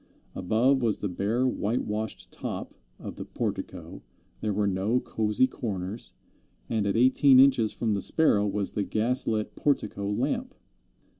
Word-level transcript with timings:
Above 0.33 0.81
was 0.81 0.97
the 0.97 1.07
bare 1.07 1.45
white 1.47 1.83
washed 1.85 2.31
top 2.31 2.73
of 2.97 3.17
the 3.17 3.23
portico, 3.23 4.01
there 4.39 4.51
were 4.51 4.65
no 4.65 4.99
cosy 4.99 5.45
corners, 5.45 6.15
and 6.67 6.87
at 6.87 6.95
eighteen 6.97 7.39
inches 7.39 7.71
from 7.71 7.93
the 7.93 8.01
Sparrow 8.01 8.47
was 8.47 8.71
the 8.71 8.81
gas 8.83 9.27
lit 9.27 9.55
portico 9.55 10.09
lamp. 10.09 10.55